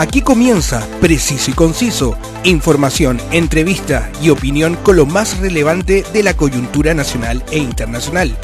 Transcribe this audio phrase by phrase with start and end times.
[0.00, 6.32] Aquí comienza Preciso y Conciso, información, entrevista y opinión con lo más relevante de la
[6.32, 8.34] coyuntura nacional e internacional.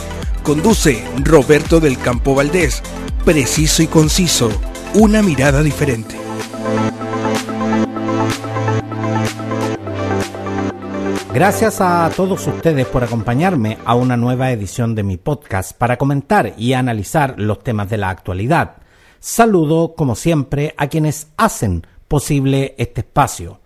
[0.42, 2.82] Conduce Roberto del Campo Valdés.
[3.24, 4.50] Preciso y Conciso,
[4.92, 6.14] una mirada diferente.
[11.32, 16.52] Gracias a todos ustedes por acompañarme a una nueva edición de mi podcast para comentar
[16.58, 18.85] y analizar los temas de la actualidad.
[19.28, 23.58] Saludo, como siempre, a quienes hacen posible este espacio.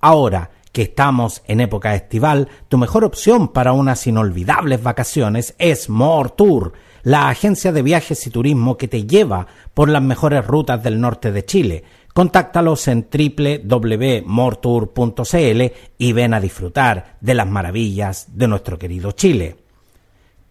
[0.00, 6.30] Ahora que estamos en época estival, tu mejor opción para unas inolvidables vacaciones es More
[6.36, 11.00] Tour, la agencia de viajes y turismo que te lleva por las mejores rutas del
[11.00, 15.62] norte de Chile Contáctalos en www.mortour.cl
[15.96, 19.56] y ven a disfrutar de las maravillas de nuestro querido Chile.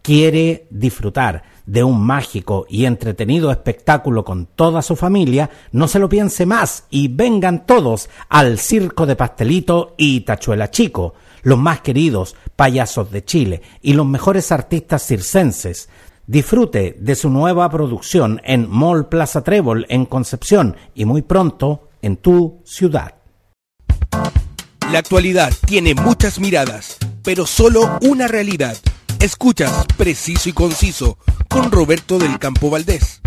[0.09, 5.52] ¿Quiere disfrutar de un mágico y entretenido espectáculo con toda su familia?
[5.72, 11.14] No se lo piense más y vengan todos al Circo de Pastelito y Tachuela Chico,
[11.44, 15.89] los más queridos payasos de Chile y los mejores artistas circenses
[16.25, 22.17] Disfrute de su nueva producción en Mall Plaza Trébol en Concepción y muy pronto en
[22.17, 23.14] tu ciudad.
[24.91, 28.75] La actualidad tiene muchas miradas, pero solo una realidad.
[29.20, 31.17] Escuchas Preciso y Conciso
[31.50, 33.22] con Roberto del Campo Valdés.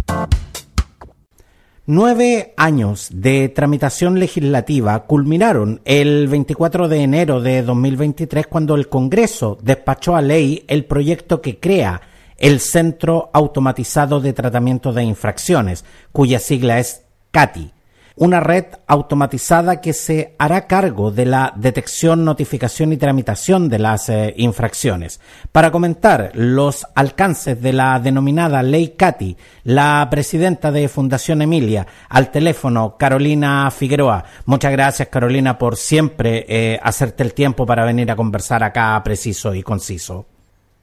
[1.85, 9.59] Nueve años de tramitación legislativa culminaron el 24 de enero de 2023 cuando el Congreso
[9.63, 12.01] despachó a ley el proyecto que crea
[12.39, 17.71] el Centro Automatizado de Tratamiento de Infracciones, cuya sigla es CATI,
[18.17, 24.09] una red automatizada que se hará cargo de la detección, notificación y tramitación de las
[24.09, 25.21] eh, infracciones.
[25.51, 32.31] Para comentar los alcances de la denominada Ley CATI, la presidenta de Fundación Emilia, al
[32.31, 34.25] teléfono Carolina Figueroa.
[34.47, 39.55] Muchas gracias Carolina por siempre eh, hacerte el tiempo para venir a conversar acá preciso
[39.55, 40.32] y conciso.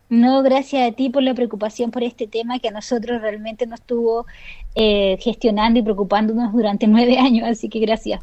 [0.10, 3.80] No, gracias a ti por la preocupación por este tema que a nosotros realmente nos
[3.80, 4.26] estuvo
[4.74, 8.22] eh, gestionando y preocupándonos durante nueve años, así que gracias.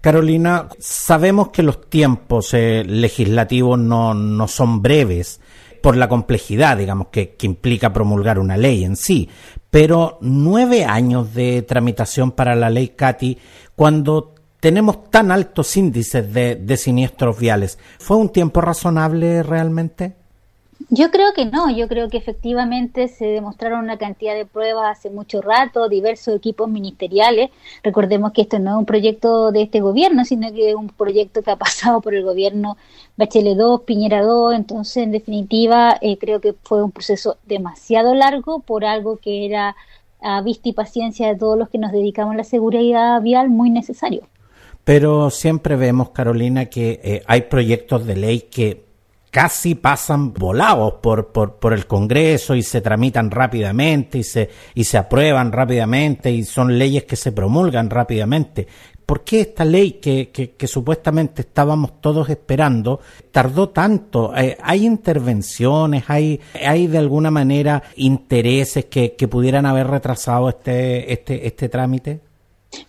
[0.00, 5.40] Carolina, sabemos que los tiempos eh, legislativos no, no, son breves
[5.80, 9.28] por la complejidad, digamos, que, que, implica promulgar una ley en sí,
[9.70, 13.38] pero nueve años de tramitación para la ley CATI,
[13.76, 20.21] cuando tenemos tan altos índices de, de siniestros viales, ¿fue un tiempo razonable realmente?
[20.88, 25.10] Yo creo que no, yo creo que efectivamente se demostraron una cantidad de pruebas hace
[25.10, 27.50] mucho rato, diversos equipos ministeriales.
[27.82, 31.42] Recordemos que esto no es un proyecto de este gobierno, sino que es un proyecto
[31.42, 32.76] que ha pasado por el gobierno
[33.16, 34.54] Bachelet 2, Piñera 2.
[34.54, 39.76] Entonces, en definitiva, eh, creo que fue un proceso demasiado largo por algo que era
[40.20, 43.70] a vista y paciencia de todos los que nos dedicamos a la seguridad vial muy
[43.70, 44.28] necesario.
[44.84, 48.91] Pero siempre vemos, Carolina, que eh, hay proyectos de ley que
[49.32, 54.84] casi pasan volados por, por, por, el Congreso y se tramitan rápidamente y se, y
[54.84, 58.68] se aprueban rápidamente y son leyes que se promulgan rápidamente.
[59.06, 63.00] ¿Por qué esta ley que, que, supuestamente estábamos todos esperando
[63.30, 64.36] tardó tanto?
[64.36, 66.04] Eh, ¿Hay intervenciones?
[66.08, 72.20] ¿Hay, ¿Hay de alguna manera intereses que, que pudieran haber retrasado este, este, este trámite?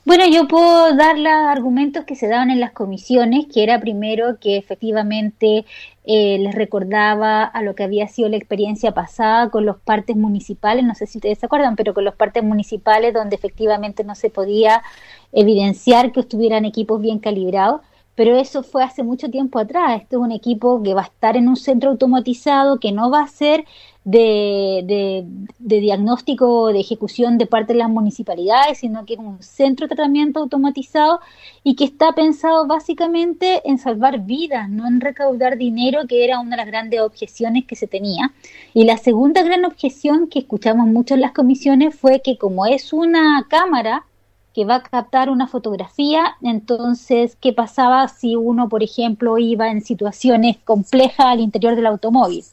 [0.05, 4.37] Bueno, yo puedo dar los argumentos que se daban en las comisiones, que era primero
[4.39, 5.65] que efectivamente
[6.05, 10.83] eh, les recordaba a lo que había sido la experiencia pasada con los partes municipales,
[10.83, 14.29] no sé si ustedes se acuerdan, pero con los partes municipales donde efectivamente no se
[14.29, 14.83] podía
[15.31, 17.81] evidenciar que estuvieran equipos bien calibrados
[18.15, 20.01] pero eso fue hace mucho tiempo atrás.
[20.01, 23.23] Este es un equipo que va a estar en un centro automatizado, que no va
[23.23, 23.65] a ser
[24.05, 25.25] de, de,
[25.59, 29.95] de diagnóstico de ejecución de parte de las municipalidades, sino que es un centro de
[29.95, 31.19] tratamiento automatizado
[31.63, 36.51] y que está pensado básicamente en salvar vidas, no en recaudar dinero, que era una
[36.51, 38.33] de las grandes objeciones que se tenía.
[38.73, 42.91] Y la segunda gran objeción que escuchamos mucho en las comisiones fue que como es
[42.91, 44.05] una cámara,
[44.53, 49.81] que va a captar una fotografía, entonces, ¿qué pasaba si uno, por ejemplo, iba en
[49.81, 52.43] situaciones complejas al interior del automóvil?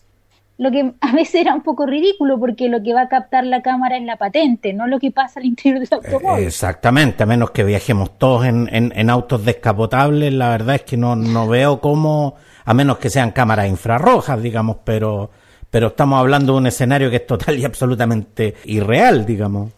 [0.60, 3.62] Lo que a veces era un poco ridículo porque lo que va a captar la
[3.62, 6.46] cámara es la patente, no lo que pasa al interior del automóvil.
[6.46, 11.16] Exactamente, a menos que viajemos todos en, en, autos descapotables, la verdad es que no,
[11.16, 12.34] no veo cómo,
[12.66, 15.30] a menos que sean cámaras infrarrojas, digamos, pero,
[15.70, 19.72] pero estamos hablando de un escenario que es total y absolutamente irreal, digamos.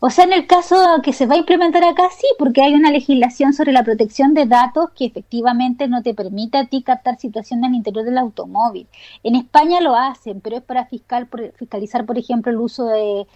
[0.00, 2.90] O sea, en el caso que se va a implementar acá, sí, porque hay una
[2.90, 7.68] legislación sobre la protección de datos que efectivamente no te permite a ti captar situaciones
[7.68, 8.86] el interior del automóvil.
[9.22, 13.26] En España lo hacen, pero es para fiscal, fiscalizar, por ejemplo, el uso del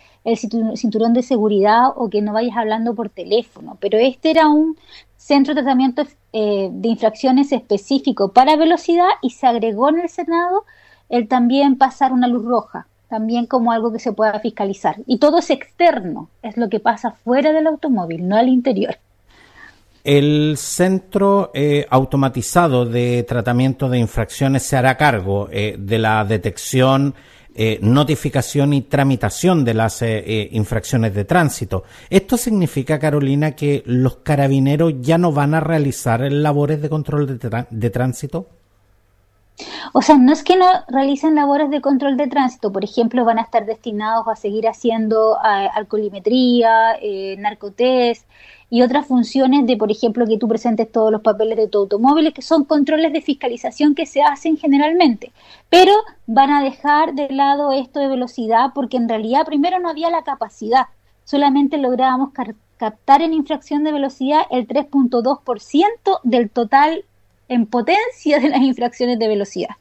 [0.77, 3.77] cinturón de seguridad o que no vayas hablando por teléfono.
[3.81, 4.77] Pero este era un
[5.17, 6.03] centro de tratamiento
[6.33, 10.65] eh, de infracciones específico para velocidad y se agregó en el Senado
[11.09, 14.97] el también pasar una luz roja también como algo que se pueda fiscalizar.
[15.07, 18.97] Y todo es externo, es lo que pasa fuera del automóvil, no al interior.
[20.03, 27.15] El centro eh, automatizado de tratamiento de infracciones se hará cargo eh, de la detección,
[27.55, 30.03] eh, notificación y tramitación de las
[30.53, 31.83] infracciones de tránsito.
[32.09, 37.91] ¿Esto significa, Carolina, que los carabineros ya no van a realizar labores de control de
[37.91, 38.47] tránsito?
[39.93, 43.39] O sea, no es que no realicen labores de control de tránsito, por ejemplo, van
[43.39, 47.37] a estar destinados a seguir haciendo eh, alcoholimetría, eh,
[48.73, 52.33] y otras funciones de, por ejemplo, que tú presentes todos los papeles de tu automóvil,
[52.33, 55.33] que son controles de fiscalización que se hacen generalmente.
[55.69, 55.93] Pero
[56.27, 60.23] van a dejar de lado esto de velocidad porque en realidad primero no había la
[60.23, 60.87] capacidad,
[61.25, 62.31] solamente lográbamos
[62.77, 67.05] captar en infracción de velocidad el 3.2% del total
[67.51, 69.77] en potencia de las infracciones de velocidad.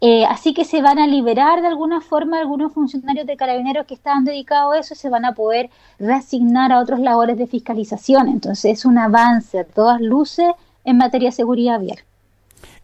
[0.00, 3.94] Eh, así que se van a liberar de alguna forma algunos funcionarios de carabineros que
[3.94, 8.28] estaban dedicados a eso, se van a poder reasignar a otros labores de fiscalización.
[8.28, 10.46] Entonces es un avance a todas luces
[10.84, 11.98] en materia de seguridad vial.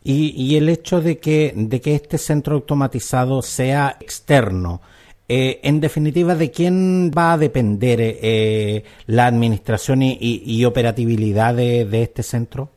[0.02, 4.80] Y, el hecho de que, de que este centro automatizado sea externo,
[5.28, 12.22] eh, en definitiva, ¿de quién va a depender eh, la administración y, operatividad de este
[12.22, 12.70] centro?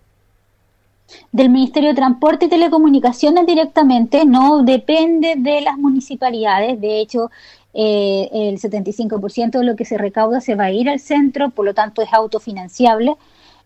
[1.32, 6.80] Del Ministerio de Transporte y Telecomunicaciones directamente, no depende de las municipalidades.
[6.80, 7.30] De hecho,
[7.74, 11.66] eh, el 75% de lo que se recauda se va a ir al centro, por
[11.66, 13.16] lo tanto es autofinanciable.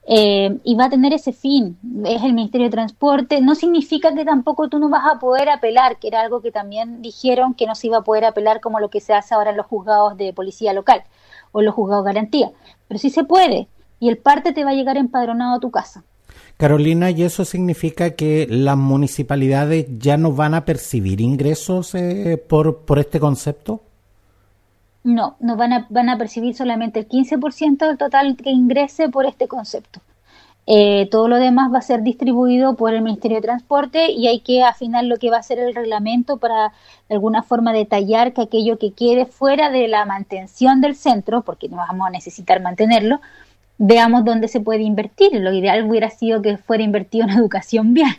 [0.10, 3.42] Eh, y va a tener ese fin, es el Ministerio de Transporte.
[3.42, 7.02] No significa que tampoco tú no vas a poder apelar, que era algo que también
[7.02, 9.58] dijeron que no se iba a poder apelar como lo que se hace ahora en
[9.58, 11.04] los juzgados de policía local
[11.52, 12.52] o los juzgados de garantía.
[12.88, 13.68] Pero sí se puede,
[14.00, 16.06] y el parte te va a llegar empadronado a tu casa.
[16.58, 22.80] Carolina, ¿y eso significa que las municipalidades ya no van a percibir ingresos eh, por,
[22.80, 23.82] por este concepto?
[25.04, 29.28] No, no van a, van a percibir solamente el 15% del total que ingrese por
[29.28, 30.02] este concepto.
[30.70, 34.42] Eh, todo lo demás va a ser distribuido por el Ministerio de Transporte y hay
[34.42, 36.74] que afinar lo que va a ser el reglamento para
[37.08, 41.70] de alguna forma detallar que aquello que quede fuera de la mantención del centro, porque
[41.70, 43.22] no vamos a necesitar mantenerlo,
[43.78, 45.34] veamos dónde se puede invertir.
[45.34, 48.16] Lo ideal hubiera sido que fuera invertido en educación vial,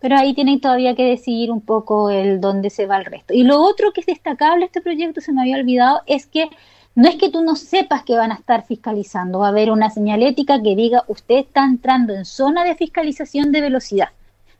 [0.00, 3.34] pero ahí tienen todavía que decidir un poco el dónde se va el resto.
[3.34, 6.48] Y lo otro que es destacable este proyecto, se me había olvidado, es que
[6.94, 9.90] no es que tú no sepas que van a estar fiscalizando, va a haber una
[9.90, 14.08] señalética que diga usted está entrando en zona de fiscalización de velocidad.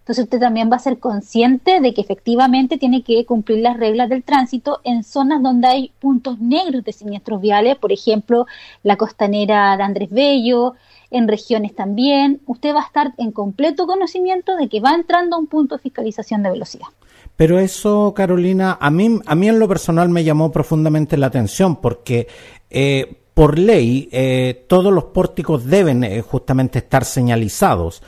[0.06, 4.08] Entonces usted también va a ser consciente de que efectivamente tiene que cumplir las reglas
[4.08, 8.46] del tránsito en zonas donde hay puntos negros de siniestros viales, por ejemplo,
[8.84, 10.74] la costanera de Andrés Bello,
[11.10, 12.40] en regiones también.
[12.46, 15.82] Usted va a estar en completo conocimiento de que va entrando a un punto de
[15.82, 16.86] fiscalización de velocidad.
[17.34, 21.80] Pero eso, Carolina, a mí, a mí en lo personal me llamó profundamente la atención
[21.80, 22.28] porque
[22.70, 28.04] eh, por ley eh, todos los pórticos deben eh, justamente estar señalizados.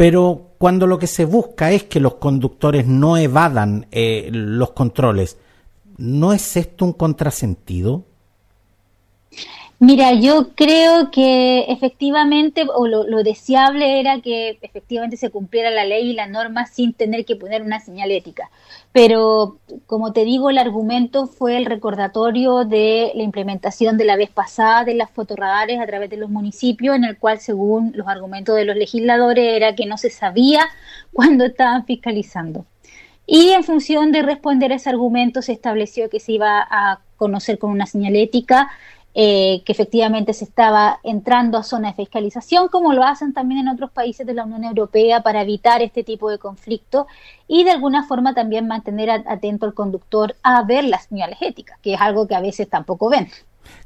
[0.00, 5.36] Pero cuando lo que se busca es que los conductores no evadan eh, los controles,
[5.98, 8.06] ¿no es esto un contrasentido?
[9.82, 16.10] Mira, yo creo que efectivamente, o lo, deseable era que efectivamente se cumpliera la ley
[16.10, 18.50] y la norma sin tener que poner una señal ética.
[18.92, 24.28] Pero, como te digo, el argumento fue el recordatorio de la implementación de la vez
[24.28, 28.56] pasada de las fotorradares a través de los municipios, en el cual, según los argumentos
[28.56, 30.68] de los legisladores, era que no se sabía
[31.10, 32.66] cuándo estaban fiscalizando.
[33.26, 37.58] Y en función de responder a ese argumento, se estableció que se iba a conocer
[37.58, 38.70] con una señal ética
[39.12, 43.68] eh, que efectivamente se estaba entrando a zona de fiscalización, como lo hacen también en
[43.68, 47.08] otros países de la Unión Europea para evitar este tipo de conflicto
[47.48, 51.94] y de alguna forma también mantener atento al conductor a ver las señales éticas, que
[51.94, 53.28] es algo que a veces tampoco ven.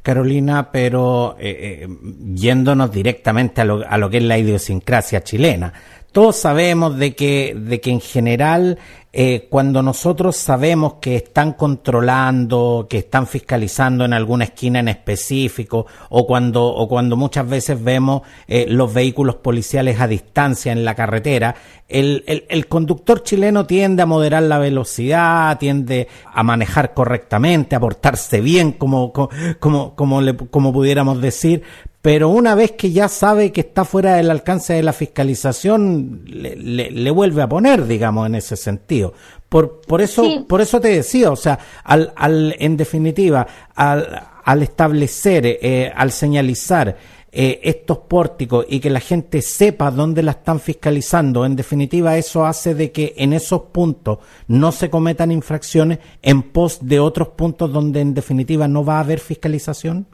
[0.03, 1.89] Carolina, pero eh, eh,
[2.35, 5.73] yéndonos directamente a lo, a lo, que es la idiosincrasia chilena.
[6.13, 8.79] Todos sabemos de que, de que en general
[9.17, 15.87] eh, cuando nosotros sabemos que están controlando, que están fiscalizando en alguna esquina en específico,
[16.09, 20.97] o cuando, o cuando muchas veces vemos eh, los vehículos policiales a distancia en la
[20.97, 21.55] carretera,
[21.89, 28.41] el, el, conductor chileno tiende a moderar la velocidad, tiende a manejar correctamente, a portarse
[28.41, 31.63] bien, como, como, como, le, como pudiéramos decir,
[32.05, 36.91] pero una vez que ya sabe que está fuera del alcance de la fiscalización, le,
[36.91, 39.15] le, vuelve a poner, digamos, en ese sentido.
[39.49, 44.63] Por, por eso, por eso te decía, o sea, al, al, en definitiva, al, al
[44.63, 46.95] establecer, eh, al señalizar
[47.33, 52.45] eh, estos pórticos y que la gente sepa dónde la están fiscalizando, en definitiva eso
[52.45, 57.73] hace de que en esos puntos no se cometan infracciones en pos de otros puntos
[57.73, 60.07] donde en definitiva no va a haber fiscalización.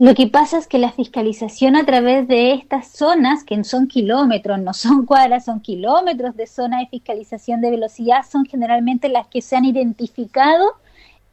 [0.00, 4.60] Lo que pasa es que la fiscalización a través de estas zonas, que son kilómetros,
[4.60, 9.42] no son cuadras, son kilómetros de zona de fiscalización de velocidad, son generalmente las que
[9.42, 10.74] se han identificado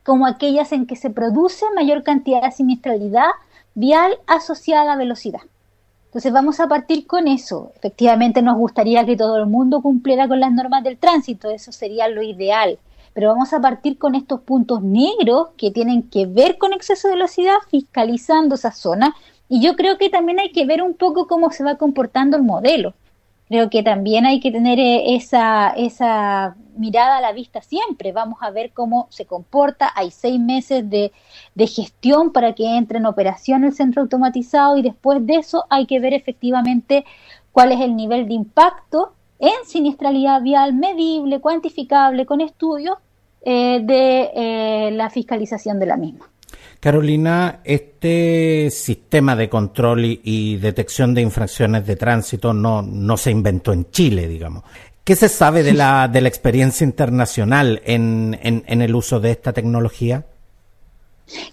[0.04, 3.30] como aquellas en que se produce mayor cantidad de siniestralidad
[3.76, 5.42] vial asociada a velocidad.
[6.08, 7.72] Entonces vamos a partir con eso.
[7.76, 12.08] Efectivamente nos gustaría que todo el mundo cumpliera con las normas del tránsito, eso sería
[12.08, 12.80] lo ideal
[13.16, 17.14] pero vamos a partir con estos puntos negros que tienen que ver con exceso de
[17.14, 19.16] velocidad, fiscalizando esa zona.
[19.48, 22.44] Y yo creo que también hay que ver un poco cómo se va comportando el
[22.44, 22.94] modelo.
[23.48, 28.12] Creo que también hay que tener eh, esa, esa mirada a la vista siempre.
[28.12, 29.94] Vamos a ver cómo se comporta.
[29.96, 31.14] Hay seis meses de,
[31.54, 35.86] de gestión para que entre en operación el centro automatizado y después de eso hay
[35.86, 37.06] que ver efectivamente
[37.54, 42.98] cuál es el nivel de impacto en siniestralidad vial medible, cuantificable, con estudios
[43.46, 46.30] eh, de eh, la fiscalización de la misma.
[46.80, 53.72] Carolina, este sistema de control y, detección de infracciones de tránsito no, no se inventó
[53.72, 54.64] en Chile, digamos.
[55.04, 59.54] ¿Qué se sabe de la, de la experiencia internacional en, en el uso de esta
[59.54, 60.26] tecnología?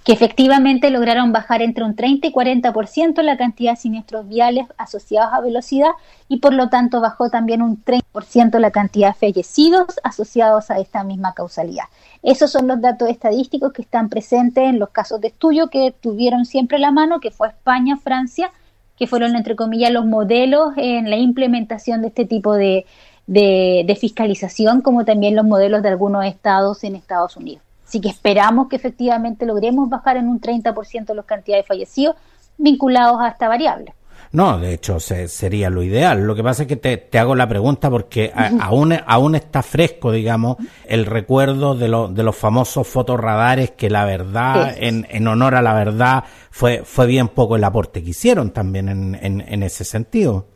[0.04, 5.32] Que efectivamente lograron bajar entre un 30 y 40% la cantidad de siniestros viales asociados
[5.32, 5.90] a velocidad
[6.28, 11.04] y por lo tanto bajó también un 30% la cantidad de fallecidos asociados a esta
[11.04, 11.84] misma causalidad.
[12.22, 16.46] Esos son los datos estadísticos que están presentes en los casos de estudio que tuvieron
[16.46, 18.50] siempre la mano, que fue España, Francia,
[18.96, 22.86] que fueron entre comillas los modelos en la implementación de este tipo de,
[23.26, 27.62] de fiscalización, como también los modelos de algunos estados en Estados Unidos.
[27.92, 32.16] Así que esperamos que efectivamente logremos bajar en un 30% las cantidades de fallecidos
[32.56, 33.92] vinculados a esta variable.
[34.30, 36.26] No, de hecho sería lo ideal.
[36.26, 40.56] Lo que pasa es que te, hago la pregunta porque aún, aún está fresco, digamos,
[40.86, 45.74] el recuerdo de, de los famosos fotorradares que la verdad, en, en, honor a la
[45.74, 50.46] verdad, fue, fue bien poco el aporte que hicieron también en, en, en ese sentido.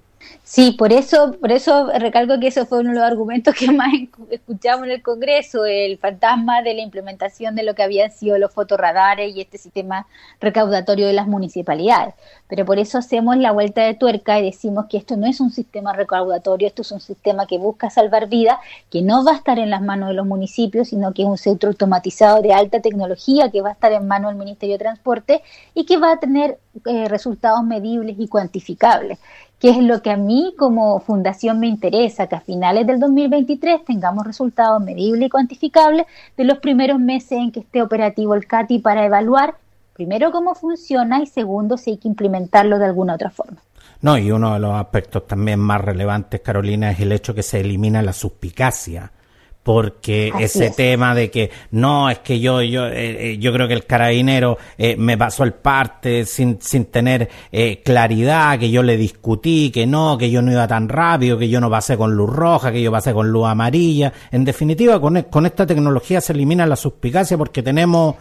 [0.49, 3.89] Sí, por eso, por eso recalco que eso fue uno de los argumentos que más
[4.31, 8.53] escuchamos en el Congreso, el fantasma de la implementación de lo que habían sido los
[8.53, 10.07] fotorradares y este sistema
[10.41, 12.15] recaudatorio de las municipalidades.
[12.47, 15.51] Pero por eso hacemos la vuelta de tuerca y decimos que esto no es un
[15.51, 19.59] sistema recaudatorio, esto es un sistema que busca salvar vidas, que no va a estar
[19.59, 23.51] en las manos de los municipios, sino que es un centro automatizado de alta tecnología
[23.51, 25.43] que va a estar en manos del Ministerio de Transporte
[25.75, 29.19] y que va a tener eh, resultados medibles y cuantificables
[29.59, 33.85] que es lo que a mí como fundación me interesa, que a finales del 2023
[33.85, 38.81] tengamos resultados medibles y cuantificables de los primeros meses en que esté operativo el CATI
[38.81, 39.55] para evaluar,
[39.95, 43.59] primero, cómo funciona y segundo, si hay que implementarlo de alguna otra forma.
[44.03, 47.61] No, y uno de los aspectos también más relevantes, Carolina, es el hecho que se
[47.61, 49.11] elimina la suspicacia
[49.67, 53.75] porque ese tema de que no es que yo yo eh, eh, yo creo que
[53.75, 57.29] el carabinero eh, me pasó el parte sin, sin tener
[57.83, 61.61] claridad que yo le discutí que no que yo no iba tan rápido que yo
[61.61, 64.13] no pasé con luz roja que yo pasé con luz amarilla.
[64.31, 68.15] En definitiva con, con esta tecnología se elimina la suspicacia porque tenemos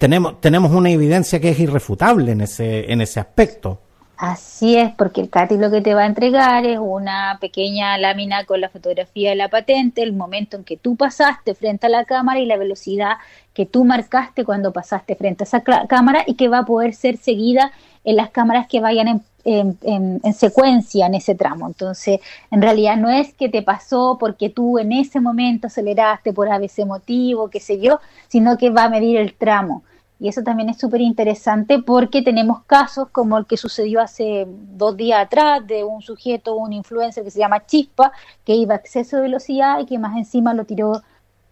[0.00, 3.82] tenemos tenemos una evidencia que es irrefutable en ese en ese aspecto
[4.22, 8.44] Así es, porque el CATI lo que te va a entregar es una pequeña lámina
[8.44, 12.04] con la fotografía de la patente, el momento en que tú pasaste frente a la
[12.04, 13.16] cámara y la velocidad
[13.52, 17.16] que tú marcaste cuando pasaste frente a esa cámara y que va a poder ser
[17.16, 17.72] seguida
[18.04, 21.66] en las cámaras que vayan en, en, secuencia en ese tramo.
[21.66, 22.20] Entonces,
[22.52, 26.86] en realidad no es que te pasó porque tú en ese momento aceleraste por ABC
[26.86, 27.98] motivo, qué sé yo,
[28.28, 29.82] sino que va a medir el tramo.
[30.22, 34.96] Y eso también es súper interesante porque tenemos casos como el que sucedió hace dos
[34.96, 38.12] días atrás de un sujeto, un influencer que se llama Chispa,
[38.44, 41.02] que iba a exceso de velocidad y que más encima lo tiró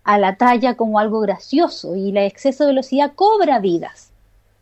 [0.04, 1.96] a la talla como algo gracioso.
[1.96, 4.12] Y el exceso de velocidad cobra vidas.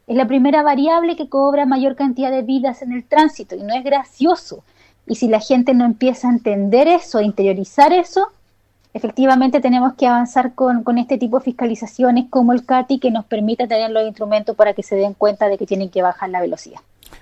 [0.07, 3.75] Es la primera variable que cobra mayor cantidad de vidas en el tránsito y no
[3.75, 4.65] es gracioso.
[5.07, 8.29] Y si la gente no empieza a entender eso, a interiorizar eso,
[8.93, 13.25] efectivamente tenemos que avanzar con, con, este tipo de fiscalizaciones como el CATI que nos
[13.25, 16.41] permita tener los instrumentos para que se den cuenta de que tienen que bajar la
[16.41, 16.81] velocidad.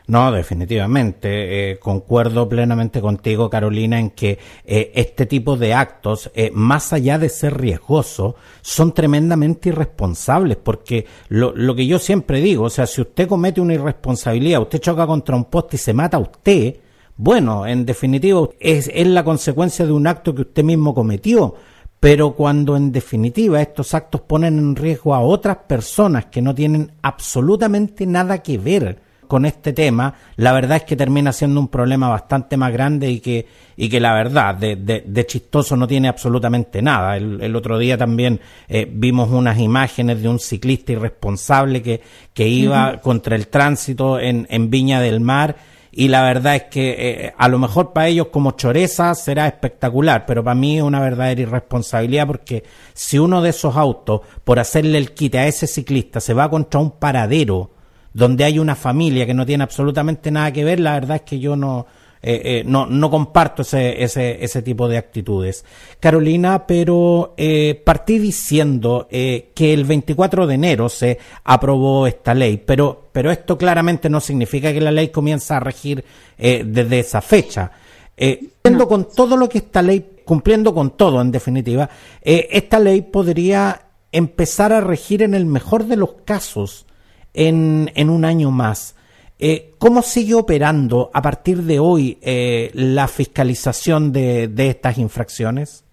[0.08, 1.70] No, definitivamente.
[1.72, 7.18] Eh, concuerdo plenamente contigo, Carolina, en que eh, este tipo de actos, eh, más allá
[7.18, 12.86] de ser riesgosos, son tremendamente irresponsables, porque lo, lo, que yo siempre digo, o sea,
[12.86, 16.76] si usted comete una irresponsabilidad, usted choca contra un poste y se mata a usted,
[17.16, 21.54] bueno, en definitiva, es, es la consecuencia de un acto que usted mismo cometió.
[21.98, 26.92] Pero cuando en definitiva estos actos ponen en riesgo a otras personas que no tienen
[27.02, 32.08] absolutamente nada que ver con este tema, la verdad es que termina siendo un problema
[32.08, 33.46] bastante más grande y que,
[33.76, 37.16] y que la verdad de, de, chistoso no tiene absolutamente nada.
[37.16, 43.00] El, otro día también eh, vimos unas imágenes de un ciclista irresponsable que, que iba
[43.00, 45.56] contra el tránsito en, en Viña del Mar
[45.98, 50.26] y la verdad es que eh, a lo mejor para ellos como choreza será espectacular,
[50.26, 54.98] pero para mí es una verdadera irresponsabilidad porque si uno de esos autos, por hacerle
[54.98, 57.70] el quite a ese ciclista, se va contra un paradero,
[58.12, 61.38] donde hay una familia que no tiene absolutamente nada que ver, la verdad es que
[61.38, 61.86] yo no,
[62.22, 65.64] eh, eh, no, no, comparto ese, ese, ese, tipo de actitudes.
[66.00, 73.10] Carolina, pero eh, partí diciendo que el 24 de enero se aprobó esta ley, pero,
[73.12, 76.04] pero esto claramente no significa que la ley comienza a regir
[76.36, 77.70] desde esa fecha.
[78.16, 81.88] cumpliendo con todo lo que esta ley, cumpliendo con todo en definitiva,
[82.22, 86.86] esta ley podría empezar a regir en el mejor de los casos
[87.34, 88.95] en, en un año más.
[89.38, 95.84] Eh, ¿Cómo sigue operando a partir de hoy eh, la fiscalización de, de, estas infracciones?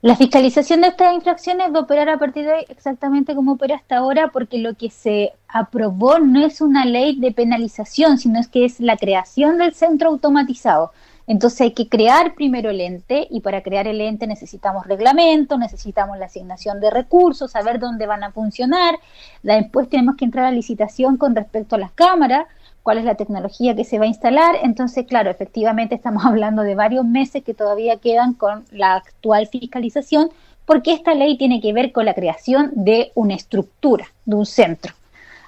[0.00, 3.76] La fiscalización de estas infracciones va a operar a partir de hoy exactamente como opera
[3.76, 8.48] hasta ahora, porque lo que se aprobó no es una ley de penalización, sino es
[8.48, 10.92] que es la creación del centro automatizado.
[11.30, 16.18] Entonces hay que crear primero el ente y para crear el ente necesitamos reglamento, necesitamos
[16.18, 18.98] la asignación de recursos, saber dónde van a funcionar.
[19.44, 22.48] Después tenemos que entrar a licitación con respecto a las cámaras,
[22.82, 24.56] cuál es la tecnología que se va a instalar.
[24.64, 30.30] Entonces, claro, efectivamente estamos hablando de varios meses que todavía quedan con la actual fiscalización,
[30.66, 34.94] porque esta ley tiene que ver con la creación de una estructura, de un centro.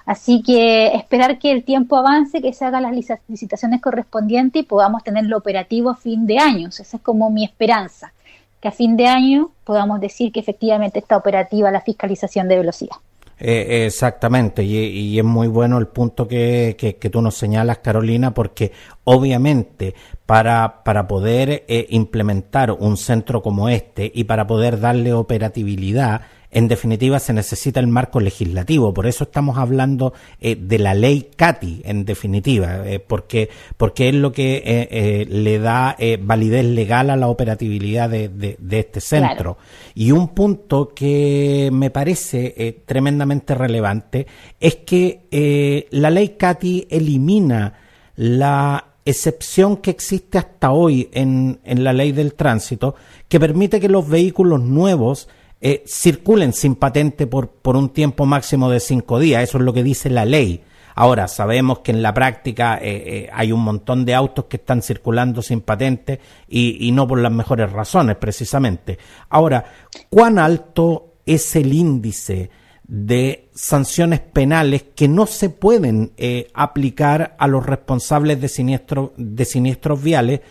[0.05, 5.03] Así que esperar que el tiempo avance, que se hagan las licitaciones correspondientes y podamos
[5.03, 6.67] tenerlo operativo a fin de año.
[6.69, 8.13] Esa es como mi esperanza,
[8.59, 12.97] que a fin de año podamos decir que efectivamente está operativa la fiscalización de velocidad.
[13.39, 18.71] Eh, exactamente, y, es muy bueno el punto que, que, tú nos señalas, Carolina, porque
[19.03, 26.21] obviamente para, para poder eh, implementar un centro como este y para poder darle operatividad,
[26.53, 28.93] en definitiva se necesita el marco legislativo.
[28.93, 34.15] Por eso estamos hablando eh, de la ley CATI, en definitiva, eh, porque, porque es
[34.15, 39.57] lo que eh, le da validez legal a la operatividad de, de, este centro.
[39.95, 44.27] Y un punto que me parece tremendamente relevante
[44.59, 47.73] es que la ley CATI elimina
[48.15, 52.95] la excepción que existe hasta hoy en, en la ley del tránsito
[53.27, 55.27] que permite que los vehículos nuevos
[55.65, 59.43] eh, circulen sin patente por, por un tiempo máximo de cinco días.
[59.43, 60.61] Eso es lo que dice la ley.
[60.93, 64.81] Ahora, sabemos que en la práctica eh, eh, hay un montón de autos que están
[64.81, 68.99] circulando sin patente y, y, no por las mejores razones, precisamente.
[69.29, 69.63] Ahora,
[70.09, 72.49] ¿cuán alto es el índice
[72.83, 76.11] de sanciones penales que no se pueden
[76.53, 80.41] aplicar a los responsables de, siniestro, de siniestros viales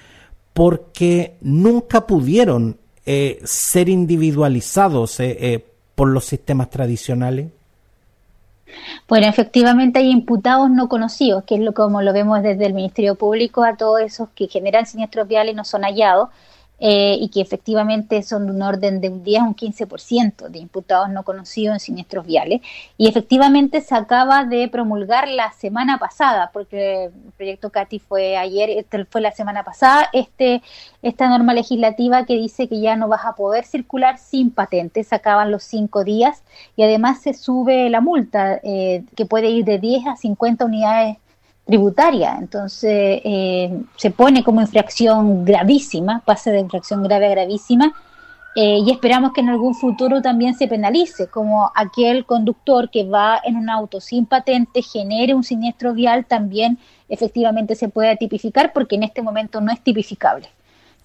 [0.55, 7.49] porque nunca pudieron eh, ser individualizados eh, eh, por los sistemas tradicionales?
[9.09, 13.17] Bueno, efectivamente hay imputados no conocidos, que es lo como lo vemos desde el Ministerio
[13.17, 16.31] Público a todos esos que generan siniestros viales y no son hallados.
[16.85, 20.59] Eh, y que efectivamente son de un orden de un 10 a un 15% de
[20.59, 22.61] imputados no conocidos en siniestros viales.
[22.99, 28.69] Y efectivamente se acaba de promulgar la semana pasada, porque el proyecto CATI fue ayer,
[28.71, 30.61] este fue la semana pasada, este,
[31.03, 35.15] esta norma legislativa que dice que ya no vas a poder circular sin patentes, se
[35.15, 36.43] acaban los cinco días
[36.75, 41.19] y además se sube la multa, eh, que puede ir de 10 a 50 unidades
[41.65, 42.37] tributaria.
[42.39, 47.95] Entonces eh, se pone como infracción gravísima, pase de infracción grave a gravísima,
[48.55, 53.41] eh, y esperamos que en algún futuro también se penalice, como aquel conductor que va
[53.43, 58.97] en un auto sin patente, genere un siniestro vial, también efectivamente se puede tipificar porque
[58.97, 60.51] en este momento no es tipificable.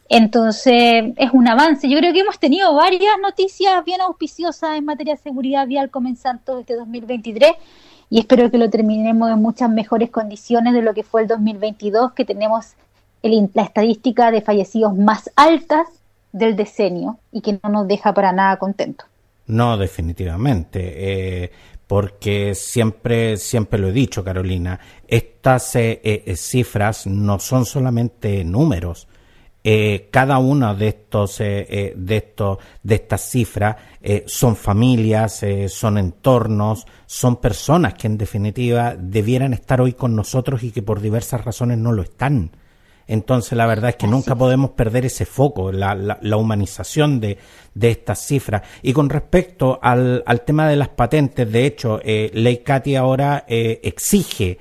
[0.09, 1.89] Entonces, es un avance.
[1.89, 6.59] Yo creo que hemos tenido varias noticias bien auspiciosas en materia de seguridad vial comenzando
[6.59, 7.51] este 2023
[8.09, 12.13] y espero que lo terminemos en muchas mejores condiciones de lo que fue el 2022,
[12.13, 12.73] que tenemos
[13.21, 15.87] la estadística de fallecidos más altas
[16.31, 19.07] del decenio y que no nos deja para nada contentos.
[19.47, 21.43] No, definitivamente.
[21.43, 21.51] Eh,
[21.87, 29.07] porque siempre, siempre lo he dicho, Carolina, estas eh, eh, cifras no son solamente números.
[30.11, 33.75] Cada una de estos, de estos, de estas cifras
[34.25, 40.71] son familias, son entornos, son personas que en definitiva debieran estar hoy con nosotros y
[40.71, 42.51] que por diversas razones no lo están.
[43.07, 47.37] Entonces, la verdad es que nunca podemos perder ese foco, la, la, humanización de,
[47.73, 48.63] de, estas cifras.
[48.81, 53.45] Y con respecto al, al, tema de las patentes, de hecho, eh, Ley Cati ahora
[53.47, 54.57] eh, exige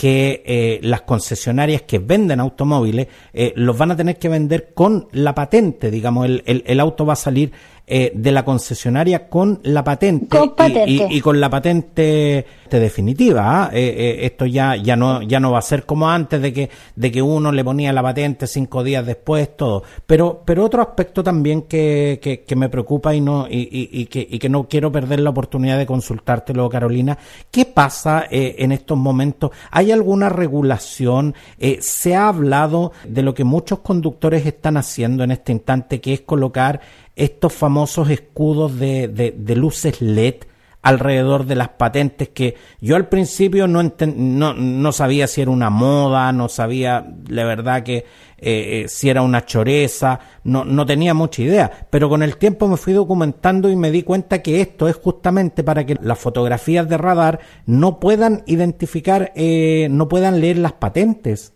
[0.00, 5.08] que eh, las concesionarias que venden automóviles eh, los van a tener que vender con
[5.12, 7.52] la patente, digamos, el, el, el auto va a salir
[7.92, 10.38] eh, de la concesionaria con la patente,
[10.86, 13.64] Y, con la patente definitiva.
[13.64, 13.70] ¿ah?
[13.72, 16.70] Eh, eh, esto ya ya no ya no va a ser como antes de que
[16.94, 19.82] de que uno le ponía la patente cinco días después todo.
[20.06, 24.38] Pero pero otro aspecto también que, que, me preocupa y no y, y, que, y
[24.38, 27.18] que no quiero perder la oportunidad de consultártelo, Carolina.
[27.50, 29.50] ¿Qué pasa en estos momentos?
[29.72, 31.34] ¿Hay alguna regulación?
[31.80, 36.20] se ha hablado de lo que muchos conductores están haciendo en este instante, que es
[36.20, 36.80] colocar
[37.16, 40.36] estos famosos escudos de, de, luces LED
[40.82, 45.68] alrededor de las patentes que yo al principio no, no, no, sabía si era una
[45.68, 48.04] moda, no sabía la verdad que eh,
[48.38, 52.78] eh, si era una choreza, no, no tenía mucha idea, pero con el tiempo me
[52.78, 56.96] fui documentando y me di cuenta que esto es justamente para que las fotografías de
[56.96, 61.52] radar no puedan identificar, eh, no puedan leer las patentes.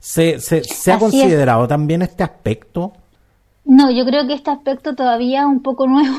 [0.00, 2.92] ¿Se, se, se ha considerado también este aspecto?
[3.64, 6.14] No, yo creo que este aspecto todavía es un poco nuevo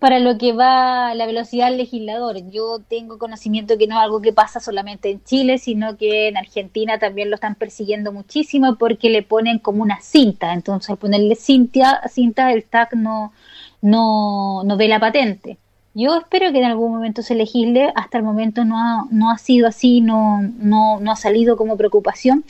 [0.00, 2.36] para lo que va la velocidad del legislador.
[2.50, 6.36] Yo tengo conocimiento que no es algo que pasa solamente en Chile, sino que en
[6.36, 10.52] Argentina también lo están persiguiendo muchísimo porque le ponen como una cinta.
[10.52, 13.32] Entonces, al ponerle cinta, cinta el TAC no,
[13.80, 15.58] no, no ve la patente.
[15.94, 17.92] Yo espero que en algún momento se legisle.
[17.94, 21.76] Hasta el momento no ha, no ha sido así, no, no, no ha salido como
[21.76, 22.44] preocupación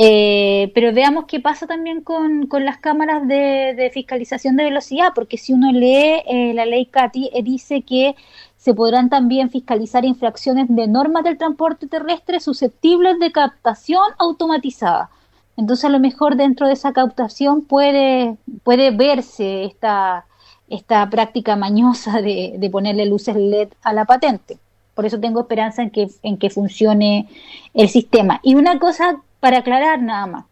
[0.00, 5.36] eh, pero veamos qué pasa también con, con las cámaras de, fiscalización de velocidad, porque
[5.38, 8.14] si uno lee eh, la ley CATI, eh, dice que
[8.56, 15.10] se podrán también fiscalizar infracciones de normas del transporte terrestre susceptibles de captación automatizada.
[15.56, 20.26] Entonces, a lo mejor dentro de esa captación puede, puede verse esta,
[20.68, 24.58] esta práctica mañosa de, de ponerle luces LED a la patente.
[24.94, 27.28] Por eso tengo esperanza en que, en que funcione
[27.74, 28.40] el sistema.
[28.44, 30.44] Y una cosa para aclarar nada más,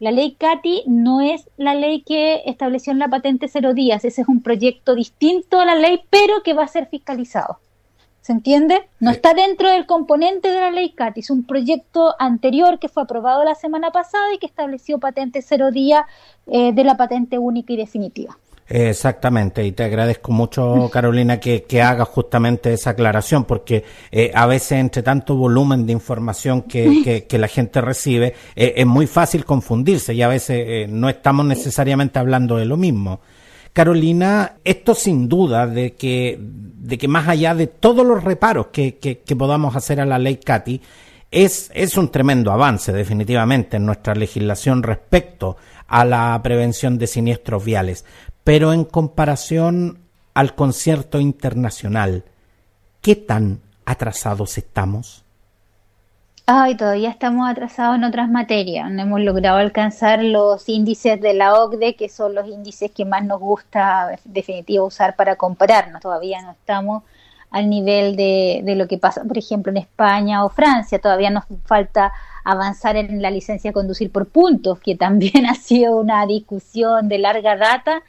[0.00, 4.22] la ley CATI no es la ley que estableció en la patente cero días, ese
[4.22, 7.58] es un proyecto distinto a la ley, pero que va a ser fiscalizado.
[8.20, 8.88] ¿Se entiende?
[9.00, 13.02] No está dentro del componente de la ley CATI, es un proyecto anterior que fue
[13.02, 16.06] aprobado la semana pasada y que estableció patente cero día
[16.46, 18.38] eh, de la patente única y definitiva.
[18.66, 24.46] Exactamente, y te agradezco mucho, Carolina, que, que hagas justamente esa aclaración, porque eh, a
[24.46, 29.44] veces entre tanto volumen de información que, que, la gente recibe, eh, es muy fácil
[29.44, 33.20] confundirse y a veces eh, no estamos necesariamente hablando de lo mismo.
[33.74, 38.96] Carolina, esto sin duda de que, de que más allá de todos los reparos que,
[38.96, 40.80] que, que podamos hacer a la ley CATI,
[41.30, 47.64] es, es un tremendo avance definitivamente en nuestra legislación respecto a la prevención de siniestros
[47.64, 48.04] viales
[48.44, 49.98] pero en comparación
[50.34, 52.24] al concierto internacional,
[53.00, 55.24] ¿qué tan atrasados estamos?
[56.46, 58.90] Ay, todavía estamos atrasados en otras materias.
[58.90, 63.24] No hemos logrado alcanzar los índices de la OCDE, que son los índices que más
[63.24, 66.02] nos gusta definitivo usar para compararnos.
[66.02, 67.02] Todavía no estamos
[67.50, 70.98] al nivel de, de lo que pasa, por ejemplo, en España o Francia.
[70.98, 72.12] Todavía nos falta
[72.44, 77.18] avanzar en la licencia de conducir por puntos, que también ha sido una discusión de
[77.20, 78.02] larga data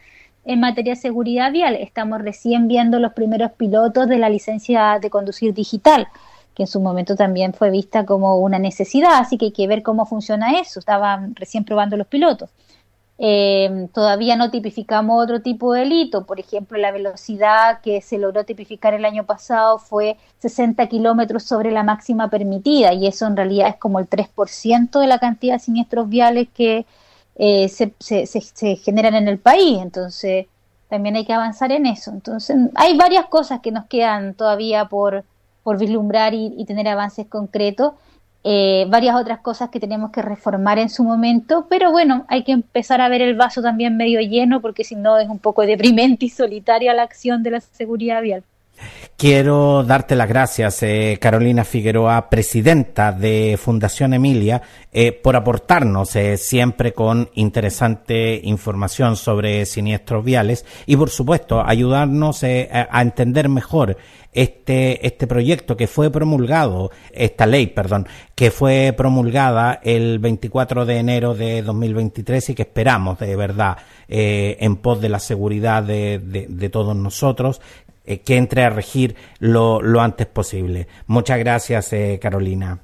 [0.46, 1.76] en materia de seguridad vial.
[1.76, 6.08] Estamos recién viendo los primeros pilotos de la licencia de conducir digital,
[6.54, 9.84] que en su momento también fue vista como una necesidad, así que hay que ver
[9.84, 10.80] cómo funciona eso.
[10.80, 12.50] Estaban recién probando los pilotos.
[13.18, 16.26] Eh, todavía no tipificamos otro tipo de delito.
[16.26, 21.72] Por ejemplo, la velocidad que se logró tipificar el año pasado fue 60 kilómetros sobre
[21.72, 25.60] la máxima permitida y eso en realidad es como el 3% de la cantidad de
[25.60, 26.86] siniestros viales que,
[27.36, 29.80] eh, se, se, generan en el país.
[29.82, 30.48] Entonces,
[30.90, 32.12] también hay que avanzar en eso.
[32.12, 35.24] Entonces, hay varias cosas que nos quedan todavía por,
[35.64, 37.94] por vislumbrar y, tener avances concretos.
[38.44, 42.52] Eh, varias otras cosas que tenemos que reformar en su momento, pero bueno, hay que
[42.52, 46.28] empezar a ver el vaso también medio lleno porque si no es un poco deprimente
[46.28, 48.44] y solitaria la acción de la seguridad vial.
[49.18, 54.62] Quiero darte las gracias, eh, Carolina Figueroa, presidenta de Fundación Emilia,
[54.92, 62.44] eh, por aportarnos eh, siempre con interesante información sobre siniestros viales y, por supuesto, ayudarnos
[62.44, 63.96] a entender mejor
[64.34, 70.98] este, este proyecto que fue promulgado, esta ley, perdón, que fue promulgada el 24 de
[70.98, 73.78] enero de 2023 y que esperamos de verdad
[74.10, 77.62] en pos de la seguridad de, de todos nosotros,
[78.06, 80.88] eh, que entre a regir lo, lo, antes posible.
[81.08, 82.80] Muchas gracias, eh, Carolina.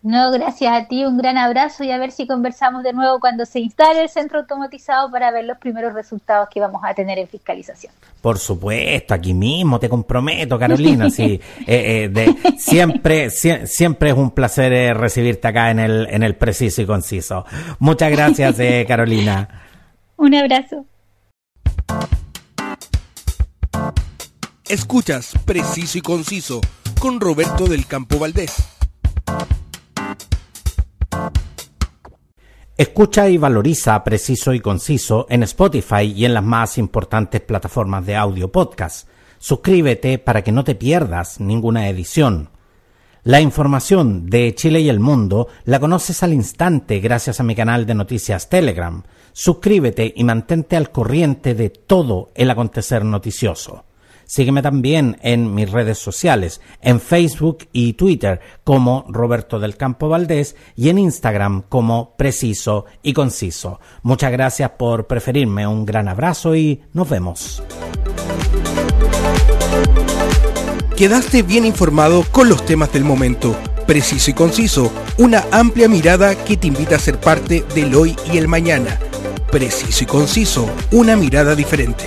[0.00, 3.44] No, gracias a ti, un gran abrazo y a ver si conversamos de nuevo cuando
[3.44, 7.26] se instale el centro automatizado para ver los primeros resultados que vamos a tener en
[7.26, 7.92] fiscalización.
[8.22, 11.10] Por supuesto, aquí mismo te comprometo, Carolina.
[11.10, 16.80] sí, eh, de, siempre, siempre es un placer recibirte acá en el, en el preciso
[16.80, 17.44] y conciso.
[17.80, 19.48] Muchas gracias, Carolina.
[20.16, 20.86] un abrazo.
[24.68, 26.60] Escuchas Preciso y Conciso
[27.00, 28.54] con Roberto del Campo Valdés.
[32.76, 38.16] Escucha y valoriza Preciso y Conciso en Spotify y en las más importantes plataformas de
[38.16, 39.08] audio podcast.
[39.38, 42.50] Suscríbete para que no te pierdas ninguna edición.
[43.22, 47.86] La información de Chile y el mundo la conoces al instante gracias a mi canal
[47.86, 49.02] de noticias Telegram.
[49.32, 53.86] Suscríbete y mantente al corriente de todo el acontecer noticioso.
[54.28, 60.54] Sígueme también en mis redes sociales, en Facebook y Twitter como Roberto del Campo Valdés
[60.76, 63.80] y en Instagram como Preciso y Conciso.
[64.02, 67.62] Muchas gracias por preferirme, un gran abrazo y nos vemos.
[70.94, 73.56] Quedaste bien informado con los temas del momento.
[73.86, 78.36] Preciso y conciso, una amplia mirada que te invita a ser parte del hoy y
[78.36, 78.98] el mañana.
[79.50, 82.04] Preciso y conciso, una mirada diferente.